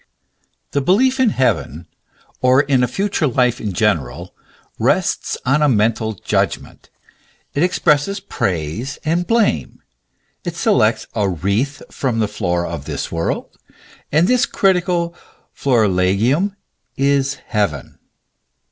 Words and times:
The 0.71 0.81
belief 0.81 1.19
in 1.19 1.29
heaven, 1.29 1.85
or 2.41 2.61
in 2.63 2.81
a 2.83 2.87
future 2.87 3.27
life 3.27 3.61
in 3.61 3.71
general, 3.71 4.33
rests 4.79 5.37
on 5.45 5.61
a 5.61 5.69
mental 5.69 6.13
judgment. 6.13 6.89
It 7.53 7.61
expresses 7.61 8.19
praise 8.19 8.97
and 9.05 9.27
blame; 9.27 9.83
it 10.43 10.55
selects 10.55 11.05
a 11.13 11.29
wreath 11.29 11.83
from 11.91 12.17
the 12.17 12.27
Flora 12.27 12.67
of 12.69 12.85
this 12.85 13.11
world, 13.11 13.55
and 14.11 14.27
this 14.27 14.47
critical 14.47 15.13
flori 15.53 15.87
legium 15.95 16.55
is 16.97 17.35
heaven. 17.35 17.99